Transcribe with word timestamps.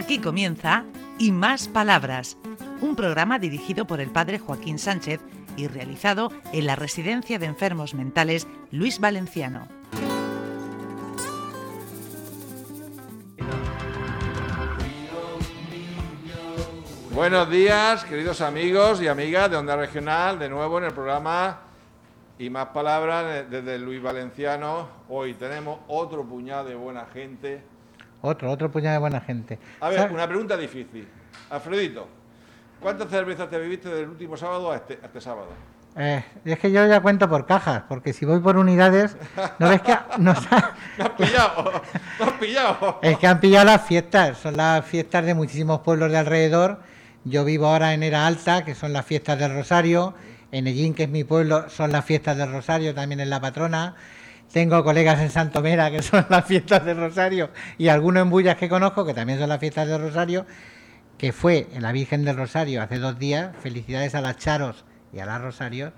Aquí 0.00 0.18
comienza 0.18 0.84
Y 1.18 1.30
Más 1.30 1.68
Palabras, 1.68 2.38
un 2.80 2.96
programa 2.96 3.38
dirigido 3.38 3.86
por 3.86 4.00
el 4.00 4.08
padre 4.08 4.38
Joaquín 4.38 4.78
Sánchez 4.78 5.20
y 5.58 5.66
realizado 5.68 6.32
en 6.54 6.64
la 6.64 6.74
Residencia 6.74 7.38
de 7.38 7.44
Enfermos 7.44 7.92
Mentales 7.92 8.48
Luis 8.70 8.98
Valenciano. 8.98 9.68
Buenos 17.14 17.50
días, 17.50 18.02
queridos 18.06 18.40
amigos 18.40 19.02
y 19.02 19.08
amigas 19.08 19.50
de 19.50 19.58
Onda 19.58 19.76
Regional, 19.76 20.38
de 20.38 20.48
nuevo 20.48 20.78
en 20.78 20.84
el 20.84 20.94
programa 20.94 21.60
y 22.38 22.48
más 22.48 22.68
palabras 22.68 23.50
desde 23.50 23.78
Luis 23.78 24.02
Valenciano. 24.02 24.88
Hoy 25.10 25.34
tenemos 25.34 25.80
otro 25.88 26.24
puñado 26.24 26.64
de 26.64 26.74
buena 26.74 27.04
gente. 27.04 27.79
Otro, 28.22 28.50
otro 28.50 28.70
puñado 28.70 28.94
de 28.94 28.98
buena 28.98 29.20
gente. 29.20 29.58
A 29.80 29.88
ver, 29.88 30.12
una 30.12 30.26
pregunta 30.26 30.56
difícil. 30.56 31.08
Alfredito, 31.50 32.06
¿cuántas 32.80 33.08
cervezas 33.08 33.48
te 33.48 33.58
bebiste 33.58 33.88
del 33.88 34.08
último 34.08 34.36
sábado 34.36 34.72
a 34.72 34.76
este, 34.76 34.98
este 35.02 35.20
sábado? 35.20 35.48
Eh, 35.96 36.24
es 36.44 36.58
que 36.58 36.70
yo 36.70 36.86
ya 36.86 37.00
cuento 37.00 37.28
por 37.28 37.46
cajas, 37.46 37.82
porque 37.88 38.12
si 38.12 38.24
voy 38.24 38.38
por 38.38 38.56
unidades, 38.56 39.16
¿no 39.58 39.68
ves 39.68 39.82
que 39.82 39.96
nos 40.18 40.38
has 40.52 41.10
pillado? 41.16 41.82
¿No 42.18 42.24
has 42.24 42.32
pillado? 42.32 42.98
Es 43.02 43.18
que 43.18 43.26
han 43.26 43.40
pillado 43.40 43.64
las 43.66 43.82
fiestas, 43.82 44.38
son 44.38 44.56
las 44.56 44.84
fiestas 44.84 45.24
de 45.24 45.34
muchísimos 45.34 45.80
pueblos 45.80 46.12
de 46.12 46.18
alrededor. 46.18 46.80
Yo 47.24 47.44
vivo 47.44 47.66
ahora 47.66 47.92
en 47.92 48.02
Era 48.02 48.26
Alta, 48.26 48.64
que 48.64 48.74
son 48.74 48.92
las 48.92 49.04
fiestas 49.04 49.38
del 49.38 49.52
Rosario. 49.52 50.14
En 50.52 50.66
Ellín, 50.66 50.94
que 50.94 51.04
es 51.04 51.08
mi 51.08 51.24
pueblo, 51.24 51.68
son 51.68 51.92
las 51.92 52.04
fiestas 52.04 52.36
del 52.36 52.50
Rosario, 52.50 52.94
también 52.94 53.20
en 53.20 53.30
la 53.30 53.40
patrona. 53.40 53.94
Tengo 54.52 54.82
colegas 54.82 55.20
en 55.20 55.30
Santomera 55.30 55.90
que 55.92 56.02
son 56.02 56.26
las 56.28 56.44
fiestas 56.44 56.84
del 56.84 56.96
Rosario 56.96 57.50
y 57.78 57.88
algunos 57.88 58.22
en 58.22 58.30
Bullas 58.30 58.56
que 58.56 58.68
conozco 58.68 59.04
que 59.04 59.14
también 59.14 59.38
son 59.38 59.48
las 59.48 59.60
fiestas 59.60 59.86
del 59.86 60.00
Rosario, 60.00 60.44
que 61.18 61.32
fue 61.32 61.68
en 61.72 61.82
la 61.82 61.92
Virgen 61.92 62.24
del 62.24 62.36
Rosario 62.36 62.82
hace 62.82 62.98
dos 62.98 63.18
días. 63.18 63.54
Felicidades 63.62 64.16
a 64.16 64.20
las 64.20 64.38
Charos 64.38 64.84
y 65.12 65.20
a 65.20 65.26
las 65.26 65.40
Rosario. 65.40 65.92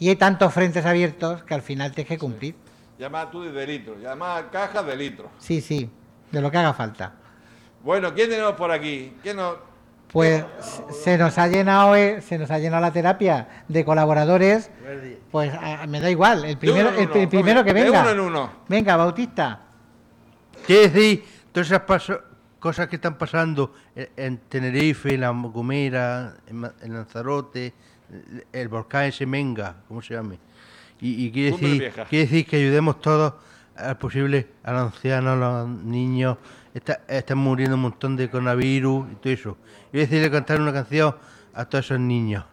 Y 0.00 0.08
hay 0.08 0.16
tantos 0.16 0.52
frentes 0.52 0.84
abiertos 0.84 1.44
que 1.44 1.54
al 1.54 1.62
final 1.62 1.92
tienes 1.92 2.08
que 2.08 2.18
cumplir. 2.18 2.56
Llama 2.98 3.30
tú 3.30 3.42
de 3.42 3.66
litro, 3.66 3.96
llama 4.00 4.48
caja 4.50 4.82
de 4.82 4.96
litro. 4.96 5.30
Sí, 5.38 5.60
sí, 5.60 5.88
de 6.32 6.40
lo 6.40 6.50
que 6.50 6.58
haga 6.58 6.74
falta. 6.74 7.14
Bueno, 7.84 8.12
¿quién 8.14 8.28
tenemos 8.28 8.54
por 8.54 8.72
aquí? 8.72 9.16
¿Quién 9.22 9.36
nos, 9.36 9.56
pues 10.12 10.44
se 11.02 11.16
nos 11.16 11.38
ha 11.38 11.48
llenado 11.48 11.96
eh, 11.96 12.20
se 12.20 12.38
nos 12.38 12.50
ha 12.50 12.58
llenado 12.58 12.82
la 12.82 12.92
terapia 12.92 13.64
de 13.66 13.84
colaboradores. 13.84 14.70
Pues 15.30 15.52
me 15.88 16.00
da 16.00 16.10
igual, 16.10 16.44
el 16.44 16.58
primero, 16.58 16.90
el, 16.90 17.28
primero 17.28 17.64
que 17.64 17.72
venga. 17.72 18.52
Venga, 18.68 18.96
Bautista. 18.96 19.60
¿Qué 20.66 20.88
decir? 20.88 21.24
Todas 21.50 21.68
esas 21.70 21.82
cosas 22.58 22.88
que 22.88 22.96
están 22.96 23.16
pasando 23.16 23.74
en 23.94 24.38
Tenerife, 24.48 25.14
en 25.14 25.22
La 25.22 25.30
Gomera, 25.30 26.34
en, 26.46 26.62
Lanzarote, 26.92 27.72
el 28.52 28.68
volcán 28.68 29.04
ese 29.04 29.24
Menga, 29.24 29.76
¿cómo 29.88 30.02
se 30.02 30.14
llama? 30.14 30.34
Y, 31.00 31.32
quiere, 31.32 31.50
decir, 31.52 31.92
quiere 32.08 32.26
decir 32.26 32.46
que 32.46 32.56
ayudemos 32.56 33.00
todos 33.00 33.34
al 33.74 33.98
posible, 33.98 34.46
a 34.62 34.72
los 34.72 34.82
ancianos, 34.82 35.32
a 35.32 35.36
los 35.36 35.68
niños, 35.68 36.36
está, 36.74 37.00
están 37.08 37.38
muriendo 37.38 37.76
un 37.76 37.82
montón 37.82 38.16
de 38.16 38.30
coronavirus 38.30 39.12
y 39.12 39.14
todo 39.16 39.32
eso. 39.32 39.56
Y 39.92 39.96
voy 39.96 40.00
a 40.00 40.04
decirle 40.04 40.30
cantar 40.30 40.60
una 40.60 40.72
canción 40.72 41.16
a 41.54 41.64
todos 41.64 41.84
esos 41.84 42.00
niños. 42.00 42.44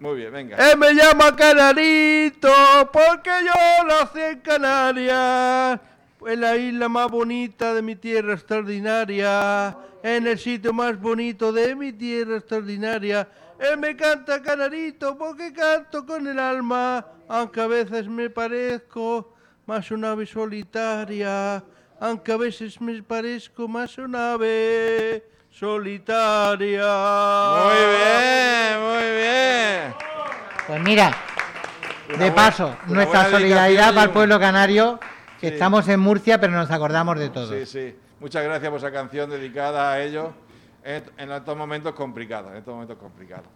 Muy 0.00 0.16
bien, 0.16 0.32
venga. 0.32 0.56
Él 0.56 0.78
me 0.78 0.92
llama 0.92 1.34
Canarito 1.34 2.50
porque 2.92 3.30
yo 3.44 3.84
nací 3.86 4.20
en 4.20 4.40
Canarias, 4.40 5.80
en 6.26 6.40
la 6.40 6.56
isla 6.56 6.88
más 6.88 7.10
bonita 7.10 7.72
de 7.72 7.82
mi 7.82 7.96
tierra 7.96 8.34
extraordinaria, 8.34 9.76
en 10.02 10.26
el 10.26 10.38
sitio 10.38 10.72
más 10.72 11.00
bonito 11.00 11.52
de 11.52 11.74
mi 11.74 11.92
tierra 11.92 12.36
extraordinaria. 12.36 13.28
Él 13.58 13.78
me 13.78 13.96
canta 13.96 14.42
Canarito 14.42 15.16
porque 15.16 15.52
canto 15.52 16.04
con 16.04 16.26
el 16.26 16.38
alma, 16.38 17.06
aunque 17.28 17.60
a 17.60 17.66
veces 17.66 18.08
me 18.08 18.28
parezco 18.28 19.32
más 19.66 19.90
una 19.90 20.10
ave 20.10 20.26
solitaria 20.26 21.64
aunque 22.04 22.32
a 22.32 22.36
veces 22.36 22.80
me 22.82 23.02
parezco 23.02 23.66
más 23.66 23.96
una 23.96 24.34
ave 24.34 25.24
solitaria. 25.48 26.84
Muy 27.64 27.80
bien, 27.96 28.80
muy 28.82 29.10
bien. 29.16 29.94
Pues 30.66 30.82
mira, 30.82 31.16
de 32.18 32.30
paso, 32.32 32.76
nuestra 32.88 33.30
solidaridad 33.30 33.94
para 33.94 34.02
el 34.02 34.10
pueblo 34.10 34.38
canario, 34.38 35.00
que 35.40 35.48
estamos 35.48 35.88
en 35.88 35.98
Murcia, 36.00 36.38
pero 36.38 36.52
nos 36.52 36.70
acordamos 36.70 37.18
de 37.18 37.30
todo. 37.30 37.54
Sí, 37.54 37.64
sí. 37.64 37.96
Muchas 38.20 38.44
gracias 38.44 38.68
por 38.68 38.78
esa 38.78 38.92
canción 38.92 39.30
dedicada 39.30 39.92
a 39.92 40.02
ellos 40.02 40.28
en 40.84 41.32
estos 41.32 41.56
momentos 41.56 41.94
complicados, 41.94 42.50
en 42.50 42.58
estos 42.58 42.74
momentos 42.74 42.98
complicados. 42.98 43.46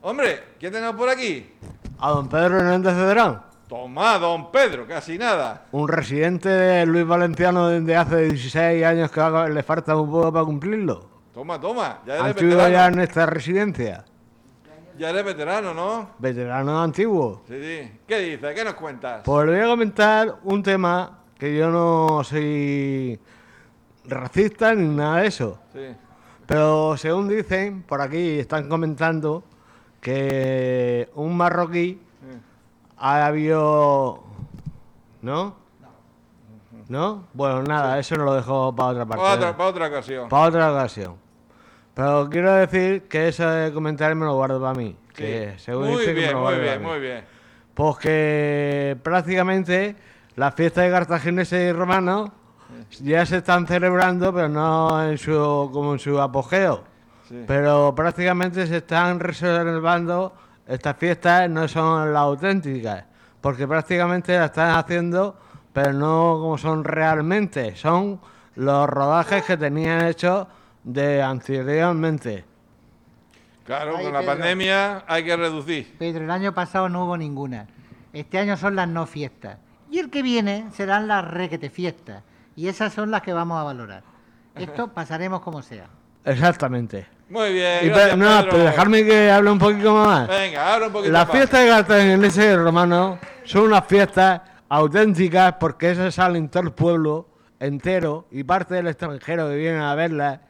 Hombre, 0.00 0.42
¿quién 0.58 0.72
tenemos 0.72 0.96
por 0.96 1.10
aquí? 1.10 1.52
A 1.98 2.10
don 2.12 2.30
Pedro 2.30 2.60
Hernández 2.60 2.94
Cedrán. 2.94 3.42
Toma, 3.74 4.20
don 4.20 4.52
Pedro, 4.52 4.86
casi 4.86 5.18
nada. 5.18 5.66
Un 5.72 5.88
residente 5.88 6.48
de 6.48 6.86
Luis 6.86 7.04
Valenciano 7.04 7.66
desde 7.66 7.96
hace 7.96 8.28
16 8.28 8.84
años 8.84 9.10
que 9.10 9.20
le 9.52 9.62
falta 9.64 9.96
un 9.96 10.08
poco 10.12 10.32
para 10.32 10.44
cumplirlo. 10.44 11.08
Toma, 11.34 11.60
toma, 11.60 11.98
ya 12.06 12.18
eres 12.20 12.36
veterano. 12.36 12.68
ya 12.68 12.86
en 12.86 12.94
nuestra 12.94 13.26
residencia. 13.26 14.04
Ya 14.96 15.10
eres 15.10 15.24
veterano, 15.24 15.74
¿no? 15.74 16.10
Veterano 16.20 16.80
antiguo. 16.80 17.42
Sí, 17.48 17.54
sí. 17.60 17.92
¿Qué 18.06 18.20
dices? 18.20 18.54
¿Qué 18.54 18.64
nos 18.64 18.74
cuentas? 18.74 19.22
Pues 19.24 19.46
le 19.46 19.52
voy 19.54 19.62
a 19.62 19.66
comentar 19.66 20.36
un 20.44 20.62
tema 20.62 21.18
que 21.36 21.56
yo 21.56 21.68
no 21.68 22.22
soy 22.22 23.18
racista 24.04 24.72
ni 24.76 24.86
nada 24.86 25.22
de 25.22 25.26
eso. 25.26 25.58
Sí. 25.72 25.80
Pero 26.46 26.96
según 26.96 27.26
dicen, 27.26 27.82
por 27.82 28.00
aquí 28.00 28.38
están 28.38 28.68
comentando 28.68 29.42
que 30.00 31.10
un 31.16 31.36
marroquí 31.36 32.03
ha 33.04 33.26
habido... 33.26 34.22
¿No? 35.20 35.54
¿No? 36.88 37.24
Bueno, 37.34 37.62
nada, 37.62 37.98
eso 37.98 38.16
no 38.16 38.24
lo 38.24 38.34
dejo 38.34 38.74
para 38.74 38.88
otra 38.90 39.06
parte. 39.06 39.22
Para 39.22 39.68
otra, 39.68 39.86
ocasión. 39.88 40.28
Para 40.28 40.48
otra 40.48 40.72
ocasión. 40.72 41.16
Pero 41.94 42.28
quiero 42.30 42.54
decir 42.54 43.02
que 43.02 43.28
ese 43.28 43.70
comentario 43.74 44.16
me 44.16 44.24
lo 44.24 44.34
guardo 44.34 44.60
para 44.60 44.74
mí. 44.74 44.96
Que 45.14 45.54
muy 45.68 46.12
bien, 46.12 46.36
muy 46.36 46.54
bien, 46.58 46.82
muy 46.82 46.98
bien. 46.98 47.24
Pues 47.74 47.96
que 47.98 48.96
prácticamente 49.02 49.96
las 50.36 50.54
fiestas 50.54 50.84
de 50.84 50.90
cartagineses 50.90 51.70
y 51.70 51.72
romanos 51.72 52.30
ya 53.00 53.24
se 53.26 53.38
están 53.38 53.66
celebrando, 53.66 54.32
pero 54.34 54.48
no 54.48 55.04
en 55.04 55.18
su, 55.18 55.70
como 55.72 55.92
en 55.92 55.98
su 55.98 56.20
apogeo. 56.20 56.84
Pero 57.46 57.94
prácticamente 57.94 58.66
se 58.66 58.78
están 58.78 59.20
reservando 59.20 60.32
estas 60.66 60.96
fiestas 60.96 61.50
no 61.50 61.68
son 61.68 62.12
las 62.12 62.22
auténticas, 62.22 63.04
porque 63.40 63.66
prácticamente 63.68 64.36
las 64.36 64.46
están 64.46 64.76
haciendo, 64.76 65.36
pero 65.72 65.92
no 65.92 66.38
como 66.40 66.58
son 66.58 66.84
realmente, 66.84 67.76
son 67.76 68.20
los 68.56 68.88
rodajes 68.88 69.44
que 69.44 69.56
tenían 69.56 70.06
hechos 70.06 70.46
de 70.82 71.22
anteriormente. 71.22 72.44
Claro, 73.64 73.94
con 73.94 74.12
la 74.12 74.22
pandemia 74.22 75.04
hay 75.06 75.24
que 75.24 75.36
reducir. 75.36 75.96
Pedro, 75.98 76.24
el 76.24 76.30
año 76.30 76.52
pasado 76.52 76.88
no 76.88 77.04
hubo 77.04 77.16
ninguna. 77.16 77.66
Este 78.12 78.38
año 78.38 78.56
son 78.56 78.76
las 78.76 78.88
no 78.88 79.06
fiestas. 79.06 79.58
Y 79.90 79.98
el 79.98 80.10
que 80.10 80.22
viene 80.22 80.66
serán 80.72 81.08
las 81.08 81.26
requete 81.26 81.70
fiestas. 81.70 82.22
Y 82.56 82.68
esas 82.68 82.92
son 82.92 83.10
las 83.10 83.22
que 83.22 83.32
vamos 83.32 83.58
a 83.58 83.64
valorar. 83.64 84.02
Esto 84.54 84.88
pasaremos 84.94 85.40
como 85.40 85.62
sea. 85.62 85.88
Exactamente. 86.24 87.06
Muy 87.28 87.52
bien. 87.52 87.92
no, 88.18 88.44
pero 88.44 88.58
dejarme 88.58 89.04
que 89.04 89.30
hable 89.30 89.50
un 89.50 89.58
poquito 89.58 89.94
más. 89.94 90.28
Venga, 90.28 90.74
habla 90.74 90.86
un 90.88 90.92
poquito 90.92 91.12
Las 91.12 91.30
fiestas 91.30 91.60
de 91.60 91.68
Cartagena 91.68 92.56
romano 92.56 93.18
son 93.44 93.64
unas 93.64 93.86
fiestas 93.86 94.40
auténticas 94.68 95.54
porque 95.58 95.90
esas 95.90 96.14
salen 96.14 96.48
todo 96.48 96.64
el 96.64 96.72
pueblo 96.72 97.28
entero 97.60 98.26
y 98.30 98.44
parte 98.44 98.74
del 98.74 98.88
extranjero 98.88 99.48
que 99.48 99.56
vienen 99.56 99.80
a 99.80 99.94
verlas 99.94 100.40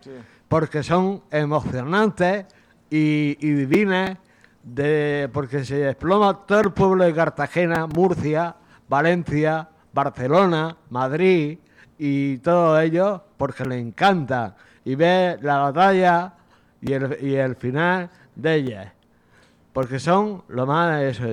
porque 0.48 0.82
son 0.82 1.22
emocionantes 1.30 2.46
y, 2.90 3.34
divinas 3.34 4.18
de, 4.62 5.28
porque 5.32 5.64
se 5.64 5.76
desploma 5.76 6.46
todo 6.46 6.60
el 6.60 6.72
pueblo 6.72 7.04
de 7.04 7.14
Cartagena, 7.14 7.86
Murcia, 7.86 8.54
Valencia, 8.88 9.68
Barcelona, 9.92 10.76
Madrid 10.90 11.58
y 11.98 12.38
todo 12.38 12.78
ello 12.80 13.24
porque 13.36 13.64
le 13.64 13.78
encanta 13.78 14.56
y 14.84 14.94
ve 14.94 15.38
la 15.40 15.58
batalla 15.58 16.32
y 16.84 16.92
el, 16.92 17.18
y 17.20 17.34
el 17.34 17.56
final 17.56 18.10
de 18.34 18.54
ellas. 18.54 18.92
Porque 19.72 19.98
son 19.98 20.44
lo 20.48 20.66
más 20.66 20.98
de 20.98 21.10
eso. 21.10 21.24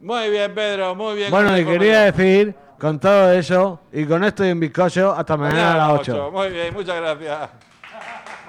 Muy 0.00 0.30
bien, 0.30 0.54
Pedro, 0.54 0.94
muy 0.94 1.16
bien. 1.16 1.30
Bueno, 1.30 1.56
y 1.56 1.64
quería 1.64 2.10
decir, 2.10 2.54
con 2.78 2.98
todo 2.98 3.32
eso, 3.32 3.80
y 3.92 4.04
con 4.04 4.24
esto 4.24 4.44
y 4.44 4.50
un 4.50 4.60
bizcocho, 4.60 5.12
hasta 5.12 5.36
mañana, 5.36 5.74
a 5.74 5.88
las 5.88 6.00
8. 6.00 6.30
Muy 6.30 6.50
bien, 6.50 6.74
muchas 6.74 6.96
gracias. 6.96 7.50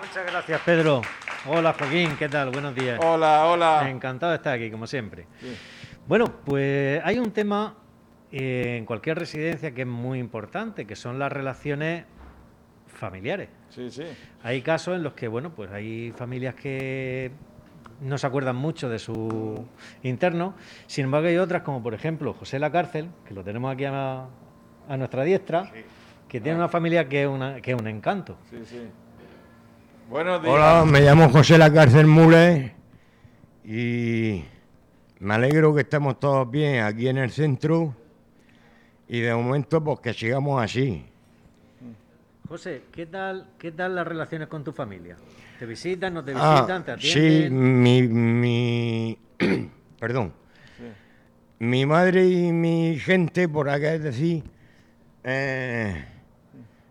Muchas 0.01 0.25
gracias, 0.31 0.62
Pedro. 0.66 1.01
Hola, 1.48 1.74
Joaquín, 1.78 2.16
¿qué 2.18 2.28
tal? 2.28 2.50
Buenos 2.50 2.75
días. 2.75 3.00
Hola, 3.02 3.45
hola. 3.45 3.90
Encantado 3.90 4.31
de 4.31 4.38
estar 4.38 4.54
aquí, 4.54 4.69
como 4.69 4.88
siempre. 4.88 5.25
Bueno, 6.07 6.25
pues 6.44 7.02
hay 7.04 7.19
un 7.19 7.31
tema 7.31 7.75
eh, 8.31 8.75
en 8.78 8.86
cualquier 8.86 9.18
residencia 9.18 9.72
que 9.72 9.81
es 9.81 9.88
muy 9.88 10.19
importante, 10.19 10.86
que 10.86 10.95
son 10.95 11.18
las 11.19 11.31
relaciones 11.31 12.06
familiares. 13.00 13.50
Sí, 13.69 13.90
sí. 13.90 14.04
Hay 14.44 14.62
casos 14.62 14.96
en 14.96 15.04
los 15.04 15.13
que, 15.13 15.28
bueno, 15.28 15.51
pues 15.56 15.72
hay 15.72 16.12
familias 16.16 16.56
que 16.56 17.31
no 18.01 18.18
se 18.18 18.28
acuerdan 18.28 18.56
mucho 18.56 18.90
de 18.90 19.00
su 19.00 19.66
interno, 20.04 20.54
sin 20.88 21.06
embargo 21.06 21.28
hay 21.28 21.38
otras 21.38 21.63
como 21.63 21.84
por 21.84 21.94
ejemplo 21.94 22.34
José 22.34 22.60
La 22.60 22.72
Cárcel, 22.72 23.10
que 23.25 23.34
lo 23.34 23.44
tenemos 23.44 23.74
aquí 23.74 23.86
a, 23.86 24.25
a 24.88 24.98
nuestra 24.98 25.24
diestra, 25.24 25.72
que 26.28 26.40
tiene 26.40 26.57
una 26.57 26.69
familia 26.69 27.10
que 27.10 27.24
es, 27.24 27.28
una, 27.28 27.60
que 27.62 27.72
es 27.72 27.80
un 27.80 27.88
encanto. 27.88 28.38
Sí, 28.50 28.57
sí. 28.66 28.88
Buenos 30.10 30.42
días. 30.42 30.54
Hola, 30.54 30.86
me 30.86 31.02
llamo 31.02 31.30
José 31.30 31.57
La 31.57 31.72
Cárcel 31.72 32.07
Mule 32.07 32.74
y 33.66 34.44
me 35.19 35.34
alegro 35.34 35.75
que 35.75 35.81
estemos 35.81 36.19
todos 36.19 36.50
bien 36.50 36.84
aquí 36.84 37.10
en 37.10 37.18
el 37.18 37.31
centro 37.31 37.94
y 39.07 39.19
de 39.19 39.34
momento 39.36 39.84
pues 39.84 40.00
que 40.00 40.13
sigamos 40.13 40.63
así. 40.63 41.06
José, 42.50 42.81
¿qué 42.92 43.06
tal, 43.06 43.46
qué 43.57 43.72
tal 43.72 43.96
las 43.96 44.06
relaciones 44.07 44.48
con 44.50 44.63
tu 44.63 44.74
familia? 44.74 45.16
¿Te 45.57 45.66
visitan, 45.66 46.13
no 46.13 46.24
te 46.25 46.34
Ah, 46.34 46.34
visitan, 46.34 46.84
te 46.84 46.92
sí, 46.98 47.48
atienden? 47.50 47.51
mi, 47.51 48.01
mi 48.07 49.18
perdón, 50.00 50.34
mi 51.60 51.86
madre 51.86 52.25
y 52.28 52.51
mi 52.51 52.98
gente, 53.00 53.48
por 53.50 53.69
acá 53.69 53.94
es 53.94 54.04
decir, 54.04 54.44
eh, 55.24 56.06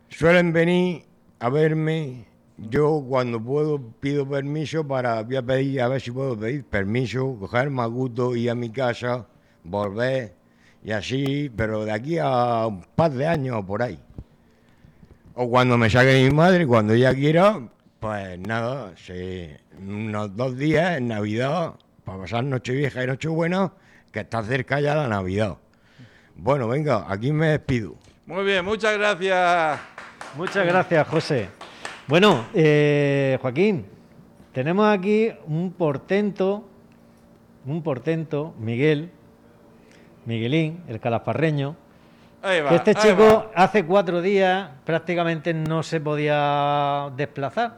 suelen 0.08 0.52
venir 0.52 1.04
a 1.40 1.48
verme. 1.50 2.26
Yo 2.58 3.04
cuando 3.08 3.40
puedo 3.42 3.80
pido 4.00 4.28
permiso 4.28 4.86
para 4.86 5.22
voy 5.22 5.36
a 5.36 5.42
pedir 5.42 5.80
a 5.80 5.88
ver 5.88 6.00
si 6.00 6.10
puedo 6.10 6.38
pedir 6.38 6.64
permiso, 6.64 7.36
coger 7.38 7.70
maguto, 7.70 8.34
ir 8.36 8.50
a 8.50 8.54
mi 8.56 8.70
casa, 8.70 9.28
volver 9.62 10.34
y 10.82 10.90
así, 10.92 11.50
pero 11.56 11.84
de 11.84 11.92
aquí 11.92 12.18
a 12.18 12.66
un 12.66 12.82
par 12.96 13.12
de 13.12 13.26
años 13.28 13.56
o 13.58 13.66
por 13.66 13.82
ahí. 13.82 13.98
O 15.40 15.48
cuando 15.48 15.78
me 15.78 15.88
saque 15.88 16.24
mi 16.24 16.34
madre, 16.34 16.66
cuando 16.66 16.94
ella 16.94 17.14
quiera, 17.14 17.60
pues 18.00 18.40
nada, 18.40 18.92
sí, 18.96 19.48
unos 19.78 20.34
dos 20.34 20.58
días 20.58 20.96
en 20.96 21.06
Navidad, 21.06 21.74
para 22.02 22.18
pasar 22.18 22.42
Nochevieja 22.42 23.04
y 23.04 23.06
Nochebuena, 23.06 23.70
que 24.10 24.18
está 24.18 24.42
cerca 24.42 24.80
ya 24.80 24.96
la 24.96 25.06
Navidad. 25.06 25.58
Bueno, 26.34 26.66
venga, 26.66 27.06
aquí 27.08 27.30
me 27.30 27.50
despido. 27.50 27.94
Muy 28.26 28.44
bien, 28.44 28.64
muchas 28.64 28.98
gracias. 28.98 29.78
Muchas 30.36 30.66
gracias, 30.66 31.06
José. 31.06 31.48
Bueno, 32.08 32.46
eh, 32.52 33.38
Joaquín, 33.40 33.86
tenemos 34.52 34.92
aquí 34.92 35.30
un 35.46 35.70
portento, 35.72 36.68
un 37.64 37.84
portento, 37.84 38.56
Miguel, 38.58 39.12
Miguelín, 40.26 40.82
el 40.88 40.98
calasparreño. 40.98 41.76
Ahí 42.42 42.60
va. 42.60 42.68
que 42.70 42.76
este 42.76 42.90
ahí 42.90 42.96
chico 42.96 43.24
va. 43.24 43.62
hace 43.62 43.84
cuatro 43.84 44.20
días 44.22 44.68
prácticamente 44.84 45.52
no 45.54 45.82
se 45.82 46.00
podía 46.00 47.10
desplazar. 47.16 47.76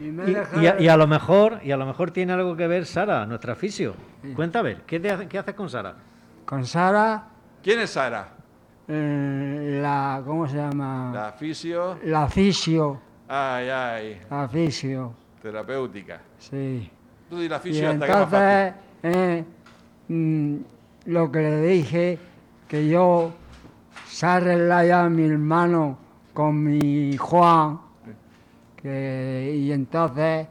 Y 0.00 0.66
a, 0.66 0.80
y 0.80 0.88
a 0.88 0.96
lo 0.96 1.06
mejor, 1.06 1.60
y 1.62 1.70
a 1.70 1.76
lo 1.76 1.86
mejor 1.86 2.10
tiene 2.10 2.32
algo 2.32 2.56
que 2.56 2.66
ver 2.66 2.86
Sara, 2.86 3.24
nuestra 3.26 3.54
fisio. 3.54 3.94
Cuéntame, 4.34 4.78
¿qué, 4.86 4.98
te 4.98 5.10
hace- 5.10 5.28
qué 5.28 5.38
haces 5.38 5.54
con 5.54 5.68
Sara? 5.70 5.94
Con 6.44 6.66
Sara, 6.66 7.24
¿Quién 7.62 7.78
es 7.80 7.90
Sara? 7.90 8.28
eh, 8.88 9.78
la, 9.80 10.20
¿cómo 10.26 10.48
se 10.48 10.56
llama? 10.56 11.12
La 11.14 11.32
fisio. 11.32 11.98
La 12.04 12.26
fisio, 12.28 13.00
Ay, 13.28 13.68
ay. 13.68 14.20
la 14.28 14.48
fisio, 14.48 15.14
Terapéutica. 15.40 16.20
sí. 16.38 16.90
Tú 17.30 17.38
di 17.38 17.48
la 17.48 17.56
Y 17.56 17.60
fisio 17.60 17.90
hasta 17.90 18.06
que 18.06 18.12
más 18.12 18.28
fácil. 18.28 18.74
eh, 19.04 19.44
mm, 20.08 20.56
lo 21.06 21.30
que 21.32 21.38
le 21.38 21.60
dije, 21.62 22.18
que 22.68 22.88
yo 22.88 23.32
se 24.12 24.26
arregla 24.26 24.84
ya 24.84 25.08
mi 25.08 25.24
hermano 25.24 25.96
con 26.34 26.62
mi 26.62 27.16
Juan, 27.16 27.80
que, 28.76 29.54
y 29.56 29.72
entonces 29.72 30.46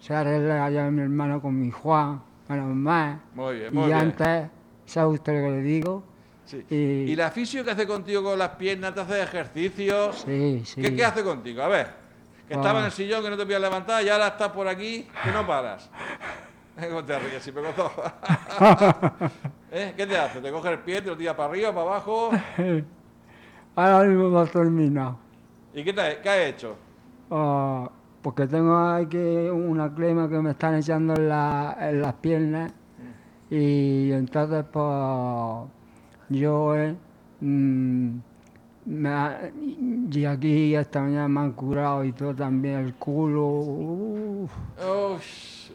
se 0.00 0.14
arregla 0.14 0.70
ya 0.70 0.90
mi 0.90 1.02
hermano 1.02 1.40
con 1.42 1.60
mi 1.60 1.70
Juan, 1.70 2.22
menos 2.48 2.74
más. 2.74 3.18
Muy 3.34 3.56
bien, 3.56 3.72
y 3.72 3.76
muy 3.76 3.86
bien. 3.86 3.98
antes, 3.98 4.48
¿sabe 4.86 5.08
usted 5.10 5.32
lo 5.34 5.44
que 5.48 5.50
le 5.56 5.62
digo? 5.62 6.02
Sí. 6.46 6.64
y- 6.70 7.12
¿Y 7.12 7.16
la 7.16 7.30
fisio 7.30 7.62
que 7.62 7.72
hace 7.72 7.86
contigo 7.86 8.22
con 8.22 8.38
las 8.38 8.50
piernas? 8.50 8.94
¿Te 8.94 9.00
hace 9.02 9.22
ejercicios? 9.22 10.24
Sí, 10.26 10.62
sí. 10.64 10.80
¿Qué, 10.80 10.96
qué 10.96 11.04
hace 11.04 11.22
contigo? 11.22 11.62
A 11.62 11.68
ver. 11.68 11.86
Que 12.48 12.54
Ah. 12.54 12.56
estaba 12.58 12.78
en 12.80 12.86
el 12.86 12.92
sillón, 12.92 13.22
que 13.22 13.28
no 13.28 13.36
te 13.36 13.42
podías 13.44 13.60
levantar, 13.60 14.02
y 14.02 14.08
ahora 14.08 14.28
estás 14.28 14.48
por 14.52 14.66
aquí, 14.66 15.06
que 15.22 15.30
no 15.30 15.46
paras. 15.46 15.90
¿Cómo 16.88 17.04
te 17.04 17.18
ríes? 17.18 17.42
Si 17.42 17.52
me. 17.52 17.60
¿Eh? 19.70 19.92
¿Qué 19.96 20.06
te 20.06 20.16
hace? 20.16 20.40
¿Te 20.40 20.50
coge 20.50 20.70
el 20.70 20.78
pie, 20.80 21.02
te 21.02 21.08
lo 21.10 21.16
tira 21.16 21.36
para 21.36 21.50
arriba, 21.50 21.70
para 21.74 21.82
abajo? 21.82 22.30
Ahora 23.76 24.04
mismo 24.08 24.28
no 24.28 24.42
he 24.42 24.46
terminado. 24.46 25.18
¿Y 25.74 25.84
qué, 25.84 25.92
te 25.92 26.00
ha, 26.00 26.22
qué 26.22 26.28
has 26.30 26.38
hecho? 26.38 26.76
Ah, 27.30 27.90
porque 28.22 28.46
tengo 28.46 28.76
aquí 28.76 29.16
una 29.18 29.94
crema 29.94 30.28
que 30.28 30.38
me 30.38 30.50
están 30.50 30.76
echando 30.76 31.14
en, 31.14 31.28
la- 31.28 31.76
en 31.80 32.00
las 32.02 32.14
piernas 32.14 32.72
y 33.50 34.10
entonces 34.12 34.64
pues 34.72 35.68
yo 36.30 36.74
eh, 36.76 36.94
mm, 37.40 38.18
me 38.86 39.08
ha- 39.10 39.50
y 40.10 40.24
aquí 40.24 40.74
esta 40.74 41.00
mañana 41.02 41.28
me 41.28 41.40
han 41.40 41.52
curado 41.52 42.02
y 42.04 42.12
todo 42.12 42.34
también 42.34 42.76
el 42.86 42.94
culo. 42.94 43.44
uf. 43.46 44.50
Ush. 44.78 45.70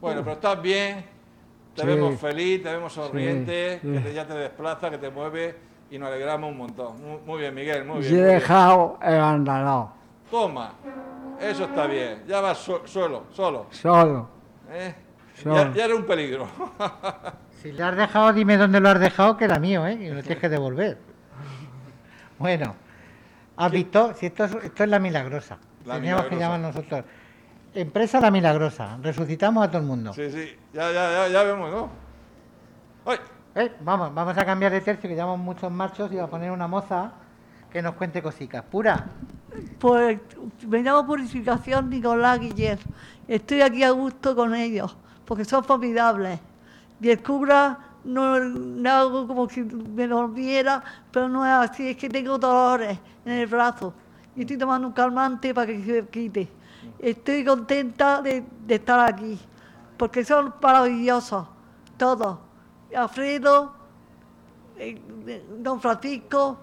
Bueno, 0.00 0.20
pero 0.22 0.32
estás 0.32 0.60
bien, 0.60 1.04
te 1.74 1.82
Sí. 1.82 1.86
vemos 1.86 2.20
feliz, 2.20 2.62
te 2.62 2.70
vemos 2.72 2.92
sonriente, 2.92 3.78
sí. 3.82 3.92
que 3.92 4.00
te- 4.00 4.14
ya 4.14 4.26
te 4.26 4.34
desplaza, 4.34 4.90
que 4.90 4.98
te 4.98 5.10
mueve 5.10 5.56
y 5.90 5.98
nos 5.98 6.08
alegramos 6.08 6.50
un 6.50 6.58
montón. 6.58 7.00
Muy, 7.02 7.18
muy 7.24 7.40
bien, 7.40 7.54
Miguel, 7.54 7.84
muy 7.84 7.98
y 7.98 8.00
bien. 8.00 8.12
he 8.12 8.16
muy 8.16 8.24
bien. 8.24 8.38
dejado 8.40 8.98
el 9.02 9.14
andalado 9.20 9.92
Toma, 10.30 10.72
eso 11.40 11.64
está 11.64 11.86
bien, 11.86 12.22
ya 12.26 12.40
vas 12.40 12.58
so- 12.58 12.86
solo, 12.86 13.24
solo. 13.32 13.66
solo. 13.70 14.28
¿eh? 14.70 14.94
Solo. 15.34 15.56
Ya, 15.56 15.72
ya 15.74 15.84
era 15.86 15.94
un 15.96 16.04
peligro. 16.04 16.46
Si 17.62 17.70
lo 17.70 17.86
has 17.86 17.96
dejado, 17.96 18.32
dime 18.32 18.56
dónde 18.56 18.80
lo 18.80 18.88
has 18.88 18.98
dejado, 18.98 19.36
que 19.36 19.44
era 19.44 19.60
mío, 19.60 19.86
¿eh? 19.86 19.94
Y 19.94 20.08
lo 20.10 20.20
tienes 20.20 20.38
que 20.40 20.48
devolver. 20.48 20.98
Bueno, 22.38 22.74
¿has 23.56 23.70
visto? 23.70 24.14
Si 24.14 24.26
esto 24.26 24.44
es, 24.46 24.54
esto 24.64 24.82
es 24.82 24.90
la 24.90 24.98
milagrosa. 24.98 25.58
La 25.84 25.94
Teníamos 25.94 26.26
que 26.26 26.36
llamar 26.36 26.58
nosotros. 26.58 27.04
Empresa 27.74 28.20
La 28.20 28.30
Milagrosa. 28.30 28.98
Resucitamos 29.02 29.64
a 29.64 29.68
todo 29.68 29.78
el 29.78 29.86
mundo. 29.86 30.12
sí, 30.12 30.30
sí, 30.30 30.56
ya, 30.72 30.92
ya, 30.92 31.10
ya, 31.10 31.28
ya 31.28 31.42
vemos, 31.42 31.70
¿no? 31.70 31.88
¡Ay! 33.06 33.18
Eh, 33.54 33.72
Vamos, 33.80 34.14
vamos 34.14 34.36
a 34.36 34.44
cambiar 34.44 34.72
de 34.72 34.80
tercio, 34.80 35.08
que 35.08 35.14
llevamos 35.14 35.38
muchos 35.38 35.70
machos 35.70 36.12
y 36.12 36.18
a 36.18 36.26
poner 36.26 36.50
una 36.50 36.66
moza 36.66 37.12
que 37.70 37.82
nos 37.82 37.94
cuente 37.94 38.22
cositas. 38.22 38.62
Pura. 38.64 39.06
Pues 39.78 40.18
me 40.66 40.82
llamo 40.82 41.06
Purificación 41.06 41.90
Nicolás 41.90 42.40
Guillén. 42.40 42.78
Estoy 43.28 43.62
aquí 43.62 43.82
a 43.82 43.90
gusto 43.90 44.34
con 44.34 44.54
ellos, 44.54 44.96
porque 45.24 45.44
son 45.44 45.64
formidables. 45.64 46.40
Cura 47.24 47.78
no 48.04 48.38
me 48.40 48.88
hago 48.88 49.26
como 49.26 49.48
si 49.48 49.62
me 49.62 50.06
dormiera, 50.06 50.82
pero 51.10 51.28
no 51.28 51.44
es 51.44 51.70
así, 51.70 51.90
es 51.90 51.96
que 51.96 52.08
tengo 52.08 52.38
dolores 52.38 52.98
en 53.24 53.32
el 53.32 53.46
brazo. 53.46 53.92
Y 54.34 54.42
estoy 54.42 54.56
tomando 54.56 54.88
un 54.88 54.94
calmante 54.94 55.52
para 55.52 55.66
que 55.66 55.84
se 55.84 56.06
quite. 56.08 56.48
Estoy 57.02 57.44
contenta 57.44 58.22
de, 58.22 58.44
de 58.64 58.74
estar 58.76 59.00
aquí, 59.12 59.38
porque 59.98 60.24
son 60.24 60.54
maravillosos, 60.62 61.46
todos. 61.96 62.38
Alfredo, 62.96 63.72
eh, 64.76 65.00
don 65.58 65.80
Francisco, 65.80 66.58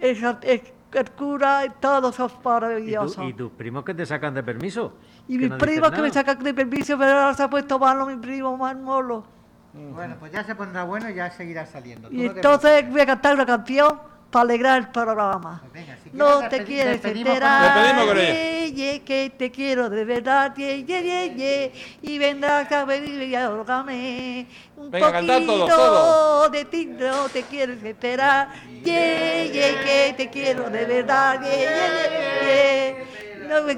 el, 0.00 0.24
el- 0.42 0.62
el 0.92 1.10
cura, 1.10 1.64
todos 1.80 2.14
son 2.14 2.30
¿Y, 2.30 2.32
tú- 2.34 2.48
maravillosos. 2.48 3.24
y 3.24 3.32
tus 3.34 3.50
primos 3.52 3.84
que 3.84 3.94
te 3.94 4.06
sacan 4.06 4.32
de 4.34 4.42
permiso? 4.42 4.92
Y 5.26 5.36
mis 5.38 5.50
no 5.50 5.58
primos 5.58 5.90
que 5.90 6.00
me 6.00 6.10
sacan 6.12 6.38
de 6.42 6.54
permiso, 6.54 6.96
pero 6.96 7.12
ahora 7.18 7.34
se 7.34 7.42
ha 7.42 7.50
puesto 7.50 7.78
malo 7.78 8.06
mi 8.06 8.16
primo 8.16 8.56
más 8.56 8.76
molo. 8.76 9.24
Bueno, 9.74 10.16
pues 10.18 10.32
ya 10.32 10.42
se 10.44 10.54
pondrá 10.54 10.84
bueno 10.84 11.10
y 11.10 11.14
ya 11.14 11.30
seguirá 11.30 11.66
saliendo. 11.66 12.08
Tú 12.08 12.14
Y 12.14 12.24
no 12.26 12.32
entonces 12.32 12.88
voy 12.90 13.00
a 13.00 13.06
cantar 13.06 13.34
una 13.34 13.44
canción 13.44 14.00
para 14.30 14.42
alegrar 14.42 14.78
el 14.78 14.88
programa. 14.88 15.60
Pues 15.60 15.72
venga, 15.72 15.96
si 16.02 16.10
No 16.12 16.48
te 16.48 16.64
quieres 16.64 17.04
enterar, 17.04 17.62
una- 17.62 17.74
Despedimos 17.74 18.06
con 18.06 18.18
ella. 18.18 18.32
ye, 18.32 18.72
ye, 18.72 19.02
que 19.02 19.30
te 19.38 19.50
quiero 19.50 19.88
de 19.88 20.04
verdad, 20.04 20.54
ye, 20.56 20.84
ye, 20.84 21.02
ye, 21.02 21.34
ye, 21.36 21.72
y 22.02 22.18
vendrás 22.18 22.70
a 22.72 22.84
venir 22.84 23.22
y 23.22 23.34
ahórgame. 23.34 24.46
Un 24.76 24.90
Venga, 24.90 25.12
poquito 25.12 25.66
todo. 25.66 26.48
de 26.50 26.64
ti 26.66 26.86
no 26.86 27.28
te 27.28 27.42
quieres 27.44 27.82
enterar, 27.82 28.48
ye, 28.84 29.50
ye, 29.52 29.80
que 29.84 30.14
te 30.16 30.30
quiero 30.30 30.68
de 30.70 30.84
verdad, 30.84 31.40
ye, 31.42 31.50
ye, 31.50 32.46
ye, 32.46 32.46
ye. 32.46 33.28
No 33.48 33.62
me 33.62 33.76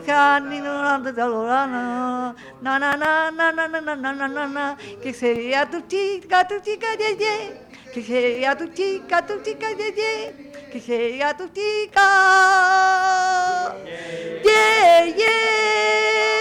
ni 0.50 0.61
no 0.61 0.88
andes 0.88 1.14
de 1.14 1.23
na 1.23 2.78
na 2.78 2.97
na 3.30 3.30
na 3.30 3.52
na 3.52 3.80
na 3.80 4.12
na 4.12 4.28
na 4.28 4.47
na 4.49 4.76
que 5.00 5.14
sea 5.14 5.64
tu 5.71 5.80
chica, 5.87 6.47
tu 6.49 6.59
chica, 6.61 6.88
ye, 6.99 7.16
ye. 7.16 7.69
Que 7.92 8.02
sea 8.02 8.56
tu 8.56 8.66
chica, 8.68 9.26
tu 9.26 9.42
chica, 9.42 9.66
ye, 9.78 9.92
ye. 9.92 10.50
Que 10.73 10.80
sea 10.80 11.37
tu 11.37 11.49
chica. 11.49 12.06
Ye, 14.44 15.14
ye. 15.18 16.40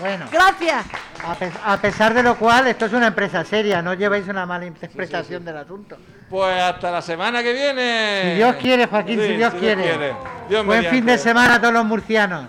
Bueno, 0.00 0.26
Gracias. 0.30 0.84
A, 1.26 1.34
pe- 1.36 1.52
a 1.64 1.76
pesar 1.80 2.12
de 2.12 2.22
lo 2.22 2.36
cual, 2.36 2.66
esto 2.66 2.84
es 2.84 2.92
una 2.92 3.06
empresa 3.06 3.44
seria, 3.44 3.80
no 3.80 3.94
llevéis 3.94 4.28
una 4.28 4.44
mala 4.44 4.66
interpretación 4.66 5.42
del 5.42 5.56
asunto. 5.56 5.96
Pues 6.28 6.60
hasta 6.60 6.90
la 6.90 7.00
semana 7.00 7.42
que 7.42 7.52
viene. 7.54 8.20
Si 8.24 8.34
Dios 8.36 8.56
quiere, 8.56 8.86
Joaquín, 8.86 9.18
Sí, 9.20 9.26
si 9.28 9.32
Dios 9.36 9.54
quiere. 9.54 10.14
Dios 10.50 10.66
Buen 10.66 10.84
fin 10.84 11.06
de 11.06 11.16
semana 11.16 11.54
a 11.54 11.60
todos 11.60 11.72
los 11.72 11.84
murcianos. 11.86 12.48